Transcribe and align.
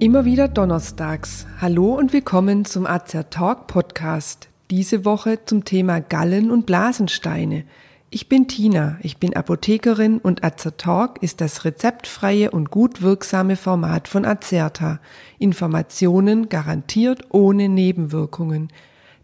Immer 0.00 0.24
wieder 0.24 0.48
donnerstags. 0.48 1.46
Hallo 1.60 1.92
und 1.94 2.14
willkommen 2.14 2.64
zum 2.64 2.86
Azer 2.86 3.28
Talk 3.28 3.66
Podcast. 3.66 4.48
Diese 4.70 5.04
Woche 5.04 5.44
zum 5.44 5.66
Thema 5.66 6.00
Gallen- 6.00 6.50
und 6.50 6.64
Blasensteine. 6.64 7.64
Ich 8.08 8.26
bin 8.26 8.48
Tina, 8.48 8.98
ich 9.02 9.18
bin 9.18 9.36
Apothekerin 9.36 10.16
und 10.16 10.42
Azer 10.42 10.78
Talk 10.78 11.22
ist 11.22 11.42
das 11.42 11.66
rezeptfreie 11.66 12.50
und 12.50 12.70
gut 12.70 13.02
wirksame 13.02 13.56
Format 13.56 14.08
von 14.08 14.24
Azerta. 14.24 15.00
Informationen 15.38 16.48
garantiert 16.48 17.24
ohne 17.28 17.68
Nebenwirkungen. 17.68 18.68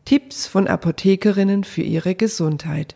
Tipps 0.05 0.47
von 0.47 0.69
Apothekerinnen 0.69 1.65
für 1.65 1.83
ihre 1.83 2.15
Gesundheit. 2.15 2.95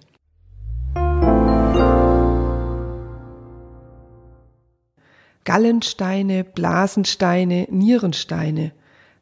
Gallensteine, 5.51 6.45
Blasensteine, 6.45 7.67
Nierensteine. 7.73 8.71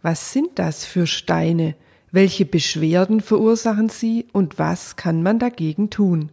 Was 0.03 0.31
sind 0.31 0.59
das 0.59 0.85
für 0.85 1.07
Steine? 1.07 1.75
Welche 2.13 2.45
Beschwerden 2.45 3.23
verursachen 3.23 3.89
sie 3.89 4.27
und 4.35 4.59
was 4.59 4.97
kann 4.97 5.23
man 5.23 5.39
dagegen 5.39 5.89
tun? 5.89 6.29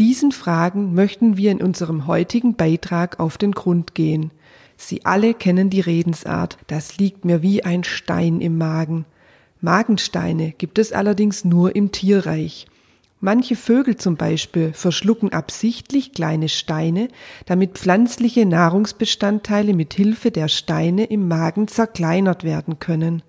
Diesen 0.00 0.32
Fragen 0.32 0.94
möchten 0.94 1.36
wir 1.36 1.52
in 1.52 1.62
unserem 1.62 2.08
heutigen 2.08 2.56
Beitrag 2.56 3.20
auf 3.20 3.38
den 3.38 3.52
Grund 3.52 3.94
gehen. 3.94 4.32
Sie 4.76 5.04
alle 5.04 5.32
kennen 5.32 5.70
die 5.70 5.78
Redensart, 5.78 6.58
das 6.66 6.98
liegt 6.98 7.24
mir 7.24 7.40
wie 7.40 7.62
ein 7.62 7.84
Stein 7.84 8.40
im 8.40 8.58
Magen. 8.58 9.04
Magensteine 9.60 10.54
gibt 10.58 10.76
es 10.76 10.90
allerdings 10.90 11.44
nur 11.44 11.76
im 11.76 11.92
Tierreich. 11.92 12.66
Manche 13.22 13.54
Vögel 13.54 13.96
zum 13.96 14.16
Beispiel 14.16 14.72
verschlucken 14.72 15.34
absichtlich 15.34 16.14
kleine 16.14 16.48
Steine, 16.48 17.08
damit 17.44 17.76
pflanzliche 17.76 18.46
Nahrungsbestandteile 18.46 19.74
mit 19.74 19.92
Hilfe 19.92 20.30
der 20.30 20.48
Steine 20.48 21.04
im 21.04 21.28
Magen 21.28 21.68
zerkleinert 21.68 22.44
werden 22.44 22.78
können. 22.78 23.22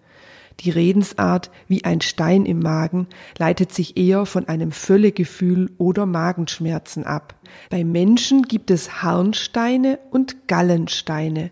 Die 0.62 0.70
Redensart 0.70 1.52
wie 1.68 1.84
ein 1.84 2.00
Stein 2.00 2.46
im 2.46 2.60
Magen 2.60 3.08
leitet 3.38 3.74
sich 3.74 3.98
eher 3.98 4.26
von 4.26 4.48
einem 4.48 4.72
Völlegefühl 4.72 5.72
oder 5.78 6.06
Magenschmerzen 6.06 7.04
ab. 7.04 7.36
Bei 7.70 7.84
Menschen 7.84 8.44
gibt 8.44 8.72
es 8.72 9.02
Harnsteine 9.04 10.00
und 10.10 10.48
Gallensteine. 10.48 11.52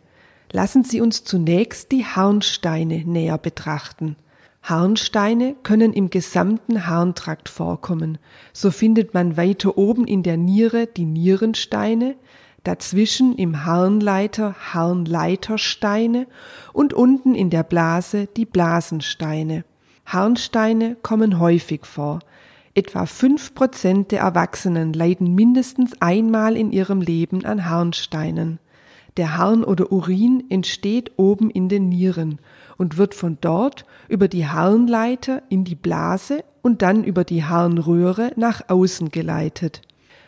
Lassen 0.51 0.85
Sie 0.85 1.01
uns 1.01 1.25
zunächst 1.25 1.91
die 1.91 2.05
Harnsteine 2.05 3.03
näher 3.05 3.37
betrachten. 3.37 4.15
Harnsteine 4.61 5.55
können 5.63 5.93
im 5.93 6.09
gesamten 6.09 6.87
Harntrakt 6.87 7.49
vorkommen. 7.49 8.17
So 8.53 8.71
findet 8.71 9.13
man 9.13 9.37
weiter 9.37 9.77
oben 9.77 10.05
in 10.05 10.23
der 10.23 10.37
Niere 10.37 10.87
die 10.87 11.05
Nierensteine, 11.05 12.15
dazwischen 12.63 13.35
im 13.35 13.65
Harnleiter 13.65 14.55
Harnleitersteine 14.73 16.27
und 16.73 16.93
unten 16.93 17.35
in 17.35 17.49
der 17.49 17.63
Blase 17.63 18.27
die 18.35 18.45
Blasensteine. 18.45 19.63
Harnsteine 20.05 20.97
kommen 21.01 21.39
häufig 21.39 21.85
vor. 21.85 22.19
Etwa 22.75 23.05
fünf 23.05 23.55
Prozent 23.55 24.11
der 24.11 24.21
Erwachsenen 24.21 24.93
leiden 24.93 25.35
mindestens 25.35 25.93
einmal 26.01 26.55
in 26.55 26.71
ihrem 26.71 27.01
Leben 27.01 27.45
an 27.45 27.69
Harnsteinen. 27.69 28.59
Der 29.17 29.37
Harn 29.37 29.63
oder 29.63 29.91
Urin 29.91 30.43
entsteht 30.49 31.11
oben 31.17 31.49
in 31.49 31.69
den 31.69 31.89
Nieren 31.89 32.39
und 32.77 32.97
wird 32.97 33.13
von 33.13 33.37
dort 33.41 33.85
über 34.07 34.27
die 34.27 34.47
Harnleiter 34.47 35.41
in 35.49 35.63
die 35.63 35.75
Blase 35.75 36.43
und 36.61 36.81
dann 36.81 37.03
über 37.03 37.23
die 37.23 37.43
Harnröhre 37.43 38.31
nach 38.35 38.69
außen 38.69 39.09
geleitet. 39.09 39.81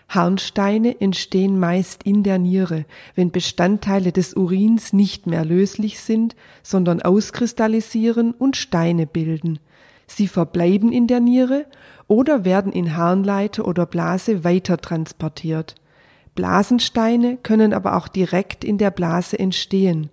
Harnsteine 0.10 1.00
entstehen 1.00 1.58
meist 1.58 2.04
in 2.04 2.24
der 2.24 2.38
Niere, 2.38 2.84
wenn 3.16 3.32
Bestandteile 3.32 4.12
des 4.12 4.34
Urins 4.34 4.92
nicht 4.92 5.26
mehr 5.26 5.46
löslich 5.46 6.02
sind, 6.02 6.36
sondern 6.64 7.02
auskristallisieren 7.02 8.32
und 8.34 8.58
Steine 8.58 9.08
bilden. 9.08 9.60
Sie 10.08 10.28
verbleiben 10.28 10.92
in 10.92 11.08
der 11.08 11.22
Niere 11.22 11.66
oder 12.10 12.44
werden 12.44 12.74
in 12.74 12.98
Harnleiter 12.98 13.66
oder 13.66 13.86
Blase 13.86 14.44
weiter 14.44 14.78
transportiert. 14.78 15.76
Blasensteine 16.36 17.38
können 17.38 17.74
aber 17.74 17.98
auch 17.98 18.08
direkt 18.08 18.64
in 18.64 18.78
der 18.78 18.92
Blase 18.92 19.38
entstehen. 19.38 20.10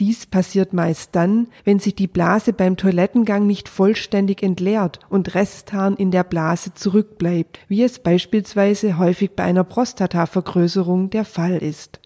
Dies 0.00 0.26
passiert 0.26 0.72
meist 0.72 1.10
dann, 1.14 1.46
wenn 1.62 1.78
sich 1.78 1.94
die 1.94 2.08
Blase 2.08 2.52
beim 2.52 2.76
Toilettengang 2.76 3.46
nicht 3.46 3.68
vollständig 3.68 4.42
entleert 4.42 4.98
und 5.08 5.36
Restharn 5.36 5.94
in 5.94 6.10
der 6.10 6.24
Blase 6.24 6.74
zurückbleibt, 6.74 7.60
wie 7.68 7.84
es 7.84 8.00
beispielsweise 8.00 8.98
häufig 8.98 9.30
bei 9.36 9.44
einer 9.44 9.62
Prostatavergrößerung 9.62 11.10
der 11.10 11.24
Fall 11.24 11.58
ist. 11.58 12.00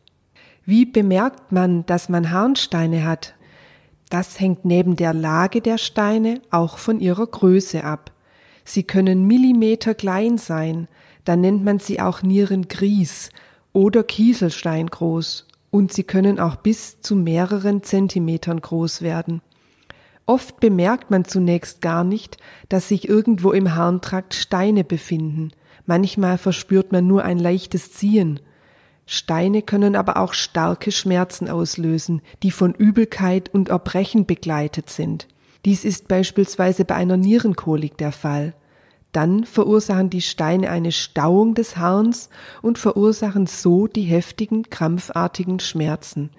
Wie 0.67 0.85
bemerkt 0.85 1.51
man, 1.51 1.87
dass 1.87 2.11
man 2.11 2.31
Harnsteine 2.31 3.05
hat? 3.05 3.35
Das 4.11 4.39
hängt 4.39 4.67
neben 4.67 4.97
der 4.97 5.15
Lage 5.15 5.63
der 5.63 5.79
Steine 5.79 6.43
auch 6.51 6.77
von 6.77 7.01
ihrer 7.01 7.27
Größe 7.27 7.85
ab. 7.85 8.11
Sie 8.69 8.83
können 8.83 9.27
Millimeter 9.27 9.95
klein 9.95 10.37
sein, 10.37 10.89
dann 11.25 11.41
nennt 11.41 11.65
man 11.65 11.79
sie 11.79 12.03
auch 12.03 12.23
Nierengries 12.23 13.31
oder 13.73 14.03
Kieselstein 14.03 14.89
groß 14.89 15.47
und 15.71 15.91
sie 15.95 16.03
können 16.03 16.39
auch 16.39 16.57
bis 16.57 17.01
zu 17.01 17.17
mehreren 17.17 17.83
Zentimetern 17.83 18.61
groß 18.61 19.01
werden. 19.01 19.41
Oft 20.27 20.61
bemerkt 20.61 21.11
man 21.11 21.25
zunächst 21.25 21.81
gar 21.81 22.05
nicht, 22.05 22.37
dass 22.69 22.89
sich 22.89 23.09
irgendwo 23.09 23.53
im 23.53 23.75
Harntrakt 23.75 24.35
Steine 24.35 24.85
befinden. 24.85 25.53
Manchmal 25.87 26.37
verspürt 26.37 26.93
man 26.93 27.07
nur 27.07 27.25
ein 27.25 27.39
leichtes 27.39 27.93
Ziehen. 27.95 28.39
Steine 29.07 29.63
können 29.63 29.97
aber 29.97 30.19
auch 30.19 30.35
starke 30.35 30.93
Schmerzen 30.93 31.49
auslösen, 31.49 32.21
die 32.43 32.51
von 32.51 32.75
Übelkeit 32.75 33.49
und 33.49 33.71
Erbrechen 33.71 34.27
begleitet 34.27 34.91
sind. 34.91 35.27
Dies 35.65 35.85
ist 35.85 36.09
beispielsweise 36.09 36.85
bei 36.85 36.95
einer 36.95 37.17
Nierenkolik 37.17 37.97
der 37.99 38.13
Fall. 38.13 38.55
Dann 39.13 39.45
verursachen 39.45 40.11
die 40.11 40.21
Steine 40.21 40.71
eine 40.71 40.93
Stauung 40.93 41.55
des 41.55 41.77
Harns 41.77 42.29
und 42.63 42.79
verursachen 42.79 43.47
so 43.47 43.87
die 43.87 44.03
heftigen, 44.03 44.69
krampfartigen 44.71 45.61
Schmerzen. 45.61 46.31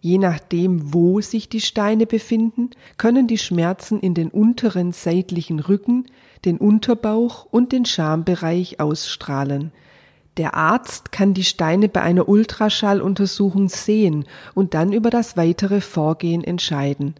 Je 0.00 0.18
nachdem, 0.18 0.92
wo 0.92 1.20
sich 1.20 1.48
die 1.48 1.60
Steine 1.60 2.06
befinden, 2.06 2.70
können 2.98 3.28
die 3.28 3.38
Schmerzen 3.38 4.00
in 4.00 4.14
den 4.14 4.28
unteren 4.28 4.92
seitlichen 4.92 5.60
Rücken, 5.60 6.06
den 6.44 6.58
Unterbauch 6.58 7.46
und 7.50 7.72
den 7.72 7.84
Schambereich 7.84 8.80
ausstrahlen. 8.80 9.72
Der 10.38 10.54
Arzt 10.54 11.12
kann 11.12 11.34
die 11.34 11.44
Steine 11.44 11.88
bei 11.88 12.02
einer 12.02 12.28
Ultraschalluntersuchung 12.28 13.68
sehen 13.68 14.24
und 14.54 14.74
dann 14.74 14.92
über 14.92 15.10
das 15.10 15.36
weitere 15.36 15.80
Vorgehen 15.80 16.42
entscheiden. 16.42 17.14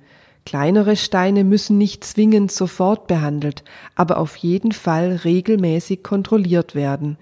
Kleinere 0.44 0.96
Steine 0.96 1.44
müssen 1.44 1.78
nicht 1.78 2.04
zwingend 2.04 2.50
sofort 2.50 3.06
behandelt, 3.06 3.62
aber 3.94 4.18
auf 4.18 4.36
jeden 4.36 4.72
Fall 4.72 5.20
regelmäßig 5.24 6.02
kontrolliert 6.02 6.74
werden. 6.74 7.16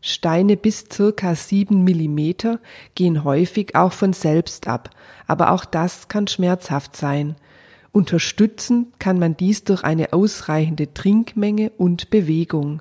Steine 0.00 0.56
bis 0.56 0.86
circa 0.92 1.34
sieben 1.34 1.84
Millimeter 1.84 2.60
gehen 2.94 3.24
häufig 3.24 3.74
auch 3.74 3.92
von 3.92 4.12
selbst 4.12 4.68
ab, 4.68 4.90
aber 5.26 5.52
auch 5.52 5.64
das 5.64 6.08
kann 6.08 6.26
schmerzhaft 6.26 6.96
sein. 6.96 7.36
Unterstützen 7.92 8.92
kann 8.98 9.18
man 9.18 9.36
dies 9.36 9.64
durch 9.64 9.84
eine 9.84 10.12
ausreichende 10.12 10.94
Trinkmenge 10.94 11.70
und 11.76 12.10
Bewegung. 12.10 12.80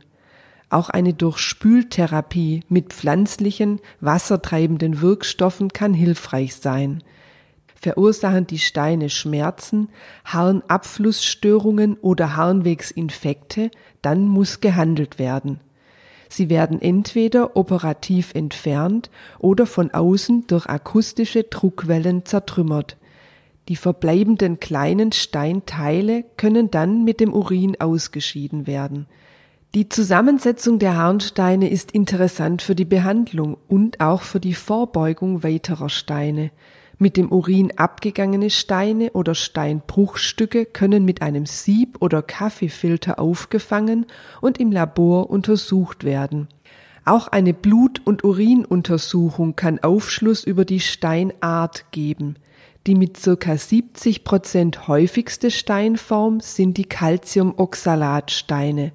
Auch 0.70 0.90
eine 0.90 1.14
Durchspültherapie 1.14 2.62
mit 2.70 2.94
pflanzlichen, 2.94 3.81
wassertreibenden 4.00 5.02
Wirkstoffen 5.02 5.74
kann 5.74 5.94
hilfreich 5.94 6.56
sein 6.56 7.03
verursachen 7.81 8.46
die 8.46 8.59
Steine 8.59 9.09
Schmerzen, 9.09 9.90
Harnabflussstörungen 10.24 11.97
oder 11.97 12.36
Harnwegsinfekte, 12.36 13.72
dann 14.03 14.28
muss 14.28 14.59
gehandelt 14.59 15.17
werden. 15.17 15.59
Sie 16.29 16.50
werden 16.50 16.79
entweder 16.79 17.58
operativ 17.58 18.35
entfernt 18.35 19.09
oder 19.40 19.66
von 19.66 19.91
außen 19.91 20.46
durch 20.47 20.67
akustische 20.67 21.44
Druckwellen 21.44 22.23
zertrümmert. 22.23 22.97
Die 23.67 23.76
verbleibenden 23.76 24.59
kleinen 24.59 25.11
Steinteile 25.11 26.23
können 26.38 26.70
dann 26.72 27.03
mit 27.03 27.20
dem 27.20 27.34
Urin 27.34 27.82
ausgeschieden 27.82 28.67
werden. 28.67 29.08
Die 29.73 29.90
Zusammensetzung 29.90 30.78
der 30.78 30.97
Harnsteine 30.97 31.70
ist 31.70 31.91
interessant 31.91 32.61
für 32.61 32.76
die 32.76 32.85
Behandlung 32.85 33.58
und 33.67 34.00
auch 34.02 34.22
für 34.22 34.40
die 34.40 34.53
Vorbeugung 34.53 35.44
weiterer 35.44 35.90
Steine. 35.90 36.52
Mit 37.02 37.18
dem 37.18 37.32
Urin 37.32 37.74
abgegangene 37.78 38.52
Steine 38.52 39.14
oder 39.14 39.34
Steinbruchstücke 39.34 40.68
können 40.68 41.03
mit 41.03 41.24
einem 41.24 41.48
Sieb 41.48 41.98
oder 42.00 42.22
Kaffeefilter 42.22 43.18
aufgefangen 43.18 44.06
und 44.40 44.59
im 44.59 44.72
Labor 44.72 45.32
untersucht 45.32 46.03
werden. 46.03 46.48
Auch 47.03 47.28
eine 47.28 47.56
Blut- 47.56 48.03
und 48.06 48.24
Urinuntersuchung 48.24 49.56
kann 49.56 49.80
Aufschluss 49.80 50.44
über 50.44 50.64
die 50.64 50.80
Steinart 50.80 51.86
geben. 51.90 52.36
Die 52.86 52.94
mit 52.94 53.20
ca. 53.20 53.58
70 53.58 54.24
Prozent 54.24 54.88
häufigste 54.88 55.50
Steinform 55.50 56.40
sind 56.40 56.78
die 56.78 56.86
Calciumoxalatsteine. 56.86 58.92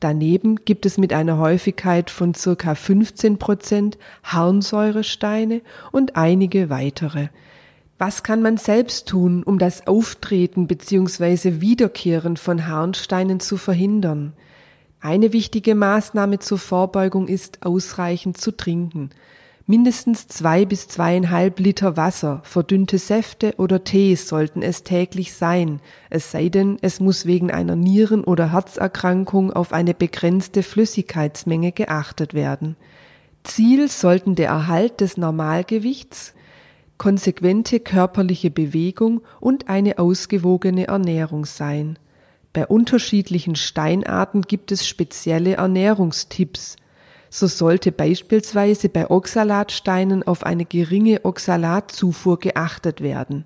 Daneben 0.00 0.56
gibt 0.64 0.84
es 0.84 0.98
mit 0.98 1.12
einer 1.12 1.38
Häufigkeit 1.38 2.10
von 2.10 2.32
ca. 2.32 2.74
15 2.74 3.38
Prozent 3.38 3.98
Harnsäuresteine 4.24 5.62
und 5.90 6.16
einige 6.16 6.68
weitere. 6.68 7.28
Was 7.98 8.22
kann 8.22 8.42
man 8.42 8.58
selbst 8.58 9.08
tun, 9.08 9.42
um 9.42 9.58
das 9.58 9.86
Auftreten 9.86 10.66
bzw. 10.66 11.62
Wiederkehren 11.62 12.36
von 12.36 12.66
Harnsteinen 12.66 13.40
zu 13.40 13.56
verhindern? 13.56 14.34
Eine 15.00 15.32
wichtige 15.32 15.74
Maßnahme 15.74 16.40
zur 16.40 16.58
Vorbeugung 16.58 17.26
ist, 17.26 17.64
ausreichend 17.64 18.38
zu 18.38 18.54
trinken. 18.54 19.10
Mindestens 19.68 20.28
zwei 20.28 20.64
bis 20.64 20.86
zweieinhalb 20.86 21.58
Liter 21.58 21.96
Wasser, 21.96 22.40
verdünnte 22.44 22.98
Säfte 22.98 23.54
oder 23.58 23.82
Tee 23.82 24.14
sollten 24.14 24.62
es 24.62 24.84
täglich 24.84 25.34
sein, 25.34 25.80
es 26.08 26.30
sei 26.30 26.50
denn, 26.50 26.78
es 26.82 27.00
muss 27.00 27.26
wegen 27.26 27.50
einer 27.50 27.74
Nieren- 27.74 28.22
oder 28.22 28.52
Herzerkrankung 28.52 29.52
auf 29.52 29.72
eine 29.72 29.92
begrenzte 29.92 30.62
Flüssigkeitsmenge 30.62 31.72
geachtet 31.72 32.32
werden. 32.32 32.76
Ziel 33.42 33.88
sollten 33.88 34.36
der 34.36 34.50
Erhalt 34.50 35.00
des 35.00 35.16
Normalgewichts, 35.16 36.32
konsequente 36.96 37.80
körperliche 37.80 38.52
Bewegung 38.52 39.20
und 39.40 39.68
eine 39.68 39.98
ausgewogene 39.98 40.86
Ernährung 40.86 41.44
sein. 41.44 41.98
Bei 42.52 42.68
unterschiedlichen 42.68 43.56
Steinarten 43.56 44.42
gibt 44.42 44.70
es 44.70 44.86
spezielle 44.86 45.54
Ernährungstipps, 45.54 46.76
so 47.30 47.46
sollte 47.46 47.92
beispielsweise 47.92 48.88
bei 48.88 49.10
Oxalatsteinen 49.10 50.22
auf 50.22 50.44
eine 50.44 50.64
geringe 50.64 51.24
Oxalatzufuhr 51.24 52.38
geachtet 52.38 53.00
werden. 53.00 53.44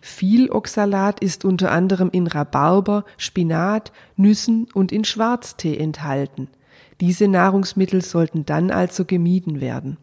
Viel 0.00 0.50
Oxalat 0.50 1.20
ist 1.20 1.44
unter 1.46 1.70
anderem 1.70 2.10
in 2.12 2.26
Rhabarber, 2.26 3.04
Spinat, 3.16 3.90
Nüssen 4.16 4.66
und 4.74 4.92
in 4.92 5.04
Schwarztee 5.04 5.78
enthalten. 5.78 6.48
Diese 7.00 7.26
Nahrungsmittel 7.26 8.02
sollten 8.02 8.44
dann 8.44 8.70
also 8.70 9.04
gemieden 9.04 9.60
werden. 9.60 9.96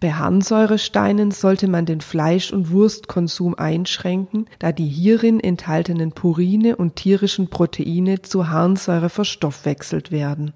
Bei 0.00 0.12
Harnsäuresteinen 0.12 1.30
sollte 1.30 1.68
man 1.68 1.86
den 1.86 2.00
Fleisch- 2.02 2.52
und 2.52 2.70
Wurstkonsum 2.70 3.54
einschränken, 3.54 4.46
da 4.58 4.72
die 4.72 4.88
hierin 4.88 5.40
enthaltenen 5.40 6.12
Purine 6.12 6.76
und 6.76 6.96
tierischen 6.96 7.48
Proteine 7.48 8.20
zu 8.20 8.48
Harnsäure 8.50 9.08
verstoffwechselt 9.08 10.10
werden. 10.10 10.52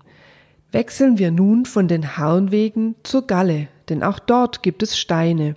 Wechseln 0.73 1.19
wir 1.19 1.31
nun 1.33 1.65
von 1.65 1.89
den 1.89 2.17
Harnwegen 2.17 2.95
zur 3.03 3.27
Galle, 3.27 3.69
denn 3.89 4.03
auch 4.03 4.21
dort 4.21 4.63
gibt 4.63 4.83
es 4.83 4.97
Steine. 4.97 5.57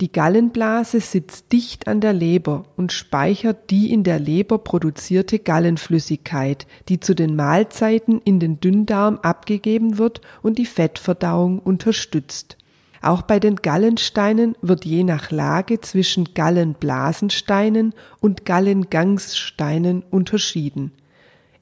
Die 0.00 0.10
Gallenblase 0.10 0.98
sitzt 0.98 1.52
dicht 1.52 1.86
an 1.86 2.00
der 2.00 2.12
Leber 2.12 2.64
und 2.74 2.90
speichert 2.90 3.70
die 3.70 3.92
in 3.92 4.02
der 4.02 4.18
Leber 4.18 4.58
produzierte 4.58 5.38
Gallenflüssigkeit, 5.38 6.66
die 6.88 6.98
zu 6.98 7.14
den 7.14 7.36
Mahlzeiten 7.36 8.20
in 8.24 8.40
den 8.40 8.58
Dünndarm 8.58 9.20
abgegeben 9.22 9.98
wird 9.98 10.20
und 10.42 10.58
die 10.58 10.66
Fettverdauung 10.66 11.60
unterstützt. 11.60 12.56
Auch 13.00 13.22
bei 13.22 13.38
den 13.38 13.56
Gallensteinen 13.56 14.56
wird 14.60 14.84
je 14.84 15.04
nach 15.04 15.30
Lage 15.30 15.80
zwischen 15.80 16.34
Gallenblasensteinen 16.34 17.94
und 18.18 18.44
Gallengangssteinen 18.44 20.02
unterschieden. 20.10 20.90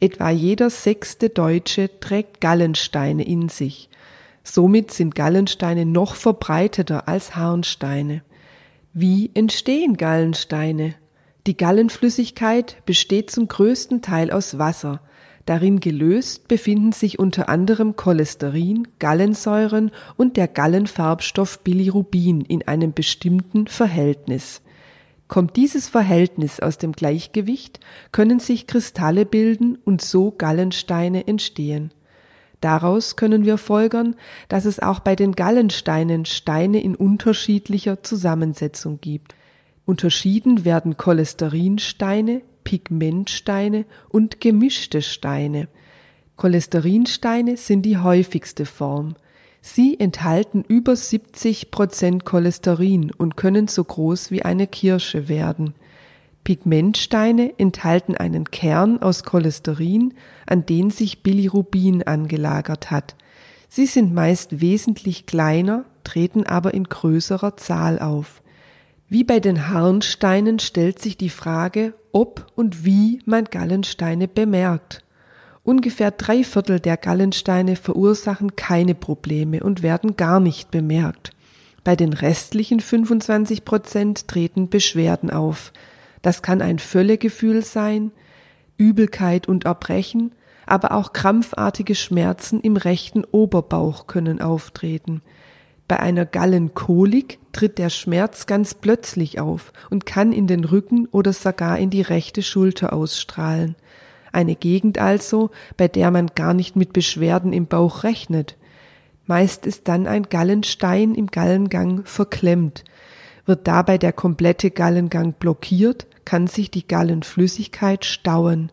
Etwa 0.01 0.31
jeder 0.31 0.71
sechste 0.71 1.29
Deutsche 1.29 2.01
trägt 2.01 2.41
Gallensteine 2.41 3.23
in 3.27 3.51
sich. 3.51 3.91
Somit 4.43 4.93
sind 4.93 5.15
Gallensteine 5.15 5.85
noch 5.85 6.15
verbreiteter 6.15 7.07
als 7.07 7.37
Harnsteine. 7.37 8.23
Wie 8.95 9.31
entstehen 9.35 9.99
Gallensteine? 9.99 10.95
Die 11.47 11.57
Gallenflüssigkeit 11.57 12.77
besteht 12.87 13.31
zum 13.31 13.47
größten 13.47 14.01
Teil 14.01 14.31
aus 14.31 14.59
Wasser. 14.59 15.03
Darin 15.45 15.81
gelöst 15.81 16.49
befinden 16.49 16.93
sich 16.93 17.19
unter 17.19 17.49
anderem 17.51 17.97
Cholesterin, 17.97 18.89
Gallensäuren 18.99 19.91
und 20.17 20.37
der 20.37 20.49
Gallenfarbstoff 20.49 21.61
Bilirubin 21.61 22.41
in 22.43 22.67
einem 22.67 22.93
bestimmten 22.95 23.67
Verhältnis. 23.67 24.63
Kommt 25.31 25.55
dieses 25.55 25.89
Verhältnis 25.89 26.59
aus 26.59 26.77
dem 26.77 26.91
Gleichgewicht, 26.91 27.79
können 28.11 28.41
sich 28.41 28.67
Kristalle 28.67 29.25
bilden 29.25 29.79
und 29.85 30.03
so 30.03 30.33
Gallensteine 30.33 31.29
entstehen. 31.29 31.95
Daraus 32.61 33.15
können 33.15 33.45
wir 33.45 33.57
folgern, 33.57 34.17
dass 34.49 34.65
es 34.65 34.81
auch 34.81 34.99
bei 34.99 35.15
den 35.15 35.37
Gallensteinen 35.37 36.25
Steine 36.25 36.83
in 36.83 36.97
unterschiedlicher 36.97 38.03
Zusammensetzung 38.03 39.01
gibt. 39.01 39.37
Unterschieden 39.87 40.65
werden 40.65 40.97
Cholesterinsteine, 40.97 42.43
Pigmentsteine 42.65 43.85
und 44.09 44.41
gemischte 44.41 45.01
Steine. 45.01 45.69
Cholesterinsteine 46.39 47.57
sind 47.57 47.83
die 47.83 47.99
häufigste 47.99 48.67
Form. 48.67 49.15
Sie 49.61 50.01
enthalten 50.01 50.65
über 50.67 50.97
70 50.97 51.71
Prozent 51.71 52.25
Cholesterin 52.25 53.13
und 53.13 53.37
können 53.37 53.69
so 53.69 53.85
groß 53.85 54.31
wie 54.31 54.43
eine 54.43 54.67
Kirsche 54.67 55.29
werden. 55.29 55.75
Pigmentsteine 56.45 57.59
enthalten 57.59 58.17
einen 58.17 58.45
Kern 58.51 59.03
aus 59.03 59.25
Cholesterin, 59.25 60.15
an 60.47 60.65
den 60.65 60.91
sich 60.91 61.23
Bilirubin 61.23 62.03
angelagert 62.03 62.91
hat. 62.91 63.15
Sie 63.69 63.87
sind 63.87 64.15
meist 64.15 64.61
wesentlich 64.61 65.27
kleiner, 65.27 65.85
treten 66.03 66.47
aber 66.47 66.73
in 66.75 66.85
größerer 66.85 67.57
Zahl 67.57 67.99
auf. 67.99 68.43
Wie 69.09 69.25
bei 69.25 69.41
den 69.41 69.69
Harnsteinen 69.69 70.59
stellt 70.59 71.01
sich 71.01 71.19
die 71.19 71.31
Frage, 71.31 71.95
ob 72.13 72.47
und 72.55 72.85
wie 72.85 73.21
man 73.27 73.45
Gallensteine 73.45 74.27
bemerkt. 74.27 75.05
Ungefähr 75.63 76.11
drei 76.11 76.43
Viertel 76.43 76.81
der 76.81 76.97
Gallensteine 76.97 77.77
verursachen 77.77 78.57
keine 78.57 78.95
Probleme 78.95 79.63
und 79.63 79.83
werden 79.83 80.17
gar 80.17 80.41
nicht 80.41 80.71
bemerkt. 80.71 81.33
Bei 81.85 81.97
den 81.97 82.13
restlichen 82.13 82.81
25 82.81 83.65
Prozent 83.65 84.29
treten 84.29 84.69
Beschwerden 84.69 85.31
auf. 85.31 85.73
Das 86.23 86.43
kann 86.43 86.63
ein 86.63 86.79
Völlegefühl 86.79 87.63
sein, 87.65 88.13
Übelkeit 88.77 89.49
und 89.49 89.65
Erbrechen, 89.65 90.33
aber 90.67 90.93
auch 90.93 91.13
krampfartige 91.13 91.95
Schmerzen 91.95 92.61
im 92.61 92.77
rechten 92.77 93.25
Oberbauch 93.25 94.07
können 94.07 94.41
auftreten. 94.41 95.23
Bei 95.89 95.99
einer 95.99 96.25
Gallenkolik 96.25 97.41
tritt 97.53 97.79
der 97.79 97.91
Schmerz 97.91 98.47
ganz 98.47 98.75
plötzlich 98.75 99.41
auf 99.41 99.73
und 99.91 100.07
kann 100.07 100.33
in 100.33 100.47
den 100.47 100.65
Rücken 100.65 101.09
oder 101.09 101.33
sogar 101.33 101.79
in 101.79 101.91
die 101.91 102.03
rechte 102.03 102.43
Schulter 102.43 102.93
ausstrahlen. 102.93 103.75
Eine 104.33 104.55
Gegend 104.55 104.99
also, 104.99 105.51
bei 105.77 105.89
der 105.89 106.11
man 106.11 106.29
gar 106.35 106.55
nicht 106.55 106.77
mit 106.77 106.93
Beschwerden 106.93 107.53
im 107.53 107.67
Bauch 107.67 108.05
rechnet. 108.05 108.57
Meist 109.27 109.67
ist 109.67 109.89
dann 109.89 110.07
ein 110.07 110.25
Gallenstein 110.25 111.15
im 111.15 111.29
Gallengang 111.29 112.05
verklemmt. 112.05 112.85
Wird 113.47 113.67
dabei 113.67 113.99
der 113.99 114.13
komplette 114.13 114.71
Gallengang 114.71 115.33
blockiert, 115.33 116.07
kann 116.25 116.47
sich 116.47 116.71
die 116.71 116.87
Gallenflüssigkeit 116.87 118.05
stauen. 118.05 118.71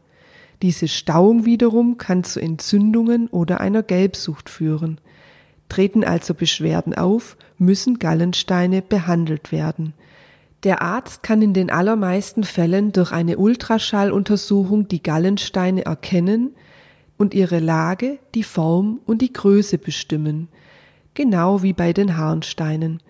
Diese 0.61 0.87
Stauung 0.87 1.45
wiederum 1.45 1.97
kann 1.97 2.23
zu 2.23 2.39
Entzündungen 2.39 3.27
oder 3.27 3.61
einer 3.61 3.83
Gelbsucht 3.83 4.49
führen. 4.49 4.99
Treten 5.69 6.03
also 6.03 6.33
Beschwerden 6.33 6.95
auf, 6.95 7.37
müssen 7.57 7.99
Gallensteine 7.99 8.81
behandelt 8.81 9.51
werden. 9.51 9.93
Der 10.63 10.81
Arzt 10.81 11.21
kann 11.21 11.41
in 11.41 11.53
den 11.53 11.69
allermeisten 11.69 12.43
Fällen 12.43 12.91
durch 12.91 13.11
eine 13.11 13.37
Ultraschalluntersuchung 13.37 14.87
die 14.87 15.03
Gallensteine 15.03 15.85
erkennen 15.85 16.55
und 17.17 17.33
ihre 17.33 17.59
Lage, 17.59 18.19
die 18.33 18.43
Form 18.43 18.99
und 19.05 19.21
die 19.21 19.33
Größe 19.33 19.77
bestimmen, 19.77 20.47
genau 21.13 21.61
wie 21.61 21.73
bei 21.73 21.93
den 21.93 22.17
Harnsteinen. 22.17 23.01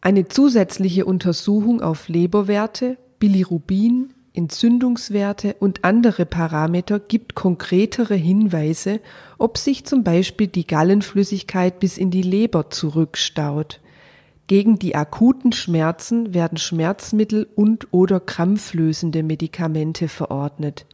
Eine 0.00 0.28
zusätzliche 0.28 1.04
Untersuchung 1.04 1.82
auf 1.82 2.08
Leberwerte, 2.08 2.96
Bilirubin, 3.18 4.14
Entzündungswerte 4.32 5.56
und 5.58 5.84
andere 5.84 6.24
Parameter 6.24 7.00
gibt 7.00 7.34
konkretere 7.34 8.14
Hinweise, 8.14 9.00
ob 9.36 9.58
sich 9.58 9.84
zum 9.84 10.04
Beispiel 10.04 10.46
die 10.46 10.66
Gallenflüssigkeit 10.66 11.80
bis 11.80 11.98
in 11.98 12.10
die 12.10 12.22
Leber 12.22 12.70
zurückstaut. 12.70 13.80
Gegen 14.48 14.78
die 14.78 14.96
akuten 14.96 15.52
Schmerzen 15.52 16.32
werden 16.32 16.56
Schmerzmittel 16.56 17.46
und 17.54 17.88
oder 17.92 18.18
krampflösende 18.18 19.22
Medikamente 19.22 20.08
verordnet. 20.08 20.86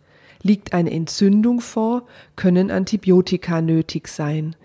Liegt 0.43 0.73
eine 0.73 0.91
Entzündung 0.91 1.61
vor, 1.61 2.03
können 2.35 2.73
Antibiotika 2.73 3.61
nötig 3.63 4.09
sein. 4.09 4.57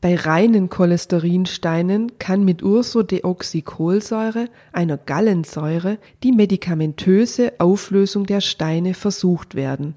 Bei 0.00 0.16
reinen 0.16 0.70
Cholesterinsteinen 0.70 2.18
kann 2.18 2.42
mit 2.42 2.62
Ursodeoxycholsäure, 2.62 4.48
einer 4.72 4.96
Gallensäure, 4.96 5.98
die 6.22 6.32
medikamentöse 6.32 7.52
Auflösung 7.58 8.24
der 8.24 8.40
Steine 8.40 8.94
versucht 8.94 9.54
werden. 9.54 9.94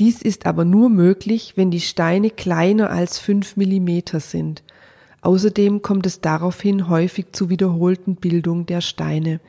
Dies 0.00 0.22
ist 0.22 0.44
aber 0.44 0.64
nur 0.64 0.90
möglich, 0.90 1.52
wenn 1.54 1.70
die 1.70 1.80
Steine 1.80 2.30
kleiner 2.30 2.90
als 2.90 3.20
5 3.20 3.56
mm 3.56 4.18
sind. 4.18 4.64
Außerdem 5.22 5.82
kommt 5.82 6.06
es 6.06 6.20
daraufhin 6.20 6.88
häufig 6.88 7.32
zu 7.32 7.50
wiederholten 7.50 8.16
Bildung 8.16 8.66
der 8.66 8.80
Steine. 8.80 9.40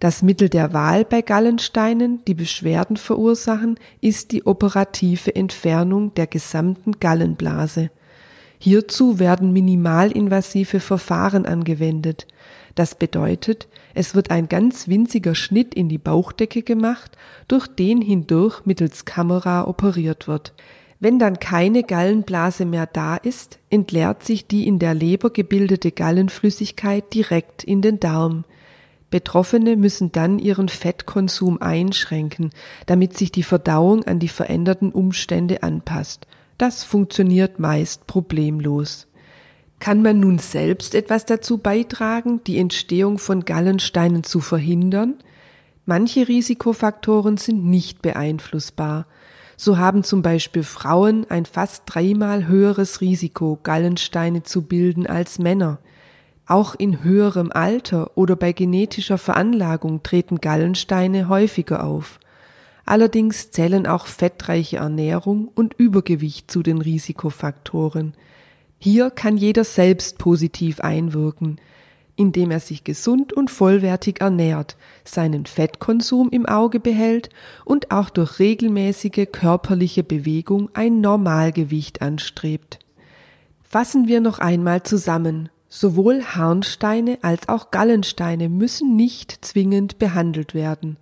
Das 0.00 0.22
Mittel 0.22 0.48
der 0.48 0.72
Wahl 0.72 1.04
bei 1.04 1.22
Gallensteinen, 1.22 2.24
die 2.26 2.34
Beschwerden 2.34 2.96
verursachen, 2.96 3.78
ist 4.00 4.32
die 4.32 4.44
operative 4.44 5.34
Entfernung 5.34 6.12
der 6.14 6.26
gesamten 6.26 6.98
Gallenblase. 6.98 7.90
Hierzu 8.58 9.18
werden 9.18 9.52
minimalinvasive 9.52 10.80
Verfahren 10.80 11.46
angewendet. 11.46 12.26
Das 12.74 12.96
bedeutet, 12.96 13.68
es 13.94 14.14
wird 14.14 14.30
ein 14.30 14.48
ganz 14.48 14.88
winziger 14.88 15.34
Schnitt 15.34 15.74
in 15.74 15.88
die 15.88 15.98
Bauchdecke 15.98 16.62
gemacht, 16.62 17.16
durch 17.46 17.68
den 17.68 18.02
hindurch 18.02 18.66
mittels 18.66 19.04
Kamera 19.04 19.66
operiert 19.66 20.26
wird. 20.26 20.54
Wenn 21.00 21.18
dann 21.18 21.38
keine 21.38 21.82
Gallenblase 21.82 22.64
mehr 22.64 22.86
da 22.86 23.16
ist, 23.16 23.58
entleert 23.70 24.22
sich 24.24 24.46
die 24.46 24.66
in 24.66 24.78
der 24.78 24.94
Leber 24.94 25.30
gebildete 25.30 25.92
Gallenflüssigkeit 25.92 27.12
direkt 27.12 27.64
in 27.64 27.82
den 27.82 28.00
Darm. 28.00 28.44
Betroffene 29.10 29.76
müssen 29.76 30.12
dann 30.12 30.38
ihren 30.38 30.68
Fettkonsum 30.68 31.60
einschränken, 31.60 32.50
damit 32.86 33.16
sich 33.16 33.30
die 33.30 33.42
Verdauung 33.42 34.04
an 34.04 34.18
die 34.18 34.28
veränderten 34.28 34.90
Umstände 34.90 35.62
anpasst. 35.62 36.26
Das 36.58 36.84
funktioniert 36.84 37.58
meist 37.58 38.06
problemlos. 38.06 39.06
Kann 39.80 40.02
man 40.02 40.20
nun 40.20 40.38
selbst 40.38 40.94
etwas 40.94 41.26
dazu 41.26 41.58
beitragen, 41.58 42.40
die 42.46 42.58
Entstehung 42.58 43.18
von 43.18 43.44
Gallensteinen 43.44 44.24
zu 44.24 44.40
verhindern? 44.40 45.16
Manche 45.84 46.26
Risikofaktoren 46.26 47.36
sind 47.36 47.66
nicht 47.66 48.00
beeinflussbar. 48.00 49.06
So 49.56 49.78
haben 49.78 50.02
zum 50.02 50.22
Beispiel 50.22 50.62
Frauen 50.62 51.26
ein 51.28 51.46
fast 51.46 51.84
dreimal 51.86 52.46
höheres 52.46 53.00
Risiko, 53.00 53.58
Gallensteine 53.62 54.42
zu 54.42 54.62
bilden 54.62 55.06
als 55.06 55.38
Männer. 55.38 55.78
Auch 56.46 56.74
in 56.74 57.02
höherem 57.02 57.50
Alter 57.52 58.10
oder 58.16 58.36
bei 58.36 58.52
genetischer 58.52 59.18
Veranlagung 59.18 60.02
treten 60.02 60.40
Gallensteine 60.40 61.28
häufiger 61.28 61.84
auf. 61.84 62.18
Allerdings 62.84 63.50
zählen 63.50 63.86
auch 63.86 64.06
fettreiche 64.06 64.78
Ernährung 64.78 65.48
und 65.54 65.74
Übergewicht 65.74 66.50
zu 66.50 66.62
den 66.62 66.82
Risikofaktoren. 66.82 68.14
Hier 68.78 69.10
kann 69.10 69.38
jeder 69.38 69.64
selbst 69.64 70.18
positiv 70.18 70.80
einwirken, 70.80 71.58
indem 72.16 72.50
er 72.50 72.60
sich 72.60 72.84
gesund 72.84 73.32
und 73.32 73.50
vollwertig 73.50 74.20
ernährt, 74.20 74.76
seinen 75.04 75.46
Fettkonsum 75.46 76.30
im 76.30 76.46
Auge 76.46 76.80
behält 76.80 77.30
und 77.64 77.90
auch 77.90 78.10
durch 78.10 78.38
regelmäßige 78.38 79.26
körperliche 79.30 80.04
Bewegung 80.04 80.70
ein 80.74 81.00
Normalgewicht 81.00 82.02
anstrebt. 82.02 82.78
Fassen 83.62 84.06
wir 84.06 84.20
noch 84.20 84.38
einmal 84.38 84.82
zusammen. 84.82 85.48
Sowohl 85.68 86.22
Harnsteine 86.22 87.18
als 87.22 87.48
auch 87.48 87.72
Gallensteine 87.72 88.48
müssen 88.48 88.94
nicht 88.94 89.44
zwingend 89.44 89.98
behandelt 89.98 90.54
werden. 90.54 90.98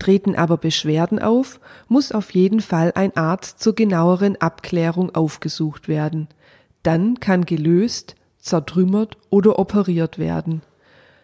Treten 0.00 0.34
aber 0.34 0.56
Beschwerden 0.56 1.20
auf, 1.20 1.60
muss 1.86 2.10
auf 2.10 2.32
jeden 2.32 2.60
Fall 2.60 2.90
ein 2.96 3.16
Arzt 3.16 3.60
zur 3.60 3.76
genaueren 3.76 4.34
Abklärung 4.40 5.14
aufgesucht 5.14 5.86
werden 5.86 6.26
dann 6.84 7.18
kann 7.18 7.44
gelöst, 7.46 8.14
zertrümmert 8.44 9.16
oder 9.30 9.58
operiert 9.58 10.18
werden. 10.18 10.62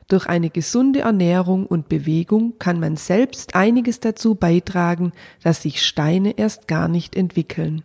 Durch 0.09 0.27
eine 0.27 0.51
gesunde 0.51 1.03
Ernährung 1.03 1.67
und 1.67 1.89
Bewegung 1.89 2.55
kann 2.59 2.81
man 2.81 2.97
selbst 2.97 3.55
einiges 3.55 4.01
dazu 4.01 4.35
beitragen, 4.35 5.13
dass 5.45 5.63
sich 5.63 5.85
Steine 5.87 6.37
erst 6.37 6.67
gar 6.67 6.89
nicht 6.89 7.15
entwickeln. 7.15 7.85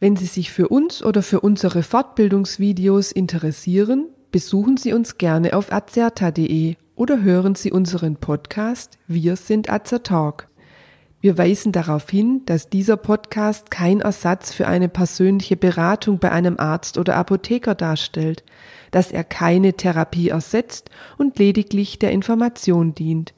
Wenn 0.00 0.16
Sie 0.16 0.26
sich 0.26 0.50
für 0.50 0.68
uns 0.68 1.02
oder 1.02 1.22
für 1.22 1.40
unsere 1.40 1.82
Fortbildungsvideos 1.82 3.12
interessieren, 3.12 4.08
besuchen 4.30 4.76
Sie 4.76 4.92
uns 4.92 5.16
gerne 5.16 5.54
auf 5.54 5.72
azerta.de 5.72 6.76
oder 6.94 7.22
hören 7.22 7.54
Sie 7.54 7.72
unseren 7.72 8.16
Podcast 8.16 8.98
Wir 9.06 9.36
sind 9.36 9.70
Azertalk. 9.70 10.49
Wir 11.22 11.36
weisen 11.36 11.72
darauf 11.72 12.08
hin, 12.08 12.42
dass 12.46 12.70
dieser 12.70 12.96
Podcast 12.96 13.70
kein 13.70 14.00
Ersatz 14.00 14.54
für 14.54 14.66
eine 14.66 14.88
persönliche 14.88 15.56
Beratung 15.56 16.18
bei 16.18 16.32
einem 16.32 16.58
Arzt 16.58 16.96
oder 16.96 17.16
Apotheker 17.16 17.74
darstellt, 17.74 18.42
dass 18.90 19.12
er 19.12 19.22
keine 19.24 19.74
Therapie 19.74 20.30
ersetzt 20.30 20.88
und 21.18 21.38
lediglich 21.38 21.98
der 21.98 22.12
Information 22.12 22.94
dient. 22.94 23.34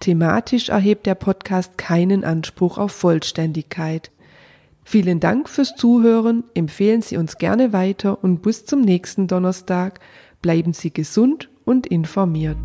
Thematisch 0.00 0.68
erhebt 0.68 1.06
der 1.06 1.14
Podcast 1.14 1.78
keinen 1.78 2.22
Anspruch 2.24 2.76
auf 2.76 2.92
Vollständigkeit. 2.92 4.10
Vielen 4.84 5.20
Dank 5.20 5.48
fürs 5.48 5.74
Zuhören, 5.74 6.44
empfehlen 6.54 7.00
Sie 7.00 7.16
uns 7.16 7.38
gerne 7.38 7.72
weiter 7.72 8.22
und 8.22 8.42
bis 8.42 8.66
zum 8.66 8.82
nächsten 8.82 9.26
Donnerstag. 9.26 10.00
Bleiben 10.42 10.74
Sie 10.74 10.92
gesund 10.92 11.48
und 11.64 11.86
informiert. 11.86 12.58